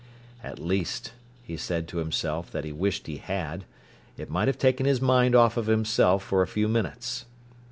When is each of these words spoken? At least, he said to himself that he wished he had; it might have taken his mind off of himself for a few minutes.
At 0.43 0.57
least, 0.57 1.13
he 1.43 1.55
said 1.55 1.87
to 1.89 1.99
himself 1.99 2.49
that 2.49 2.63
he 2.65 2.71
wished 2.71 3.05
he 3.05 3.17
had; 3.17 3.65
it 4.17 4.31
might 4.31 4.47
have 4.47 4.57
taken 4.57 4.87
his 4.87 4.99
mind 4.99 5.35
off 5.35 5.57
of 5.57 5.67
himself 5.67 6.23
for 6.23 6.41
a 6.41 6.47
few 6.47 6.67
minutes. 6.67 7.25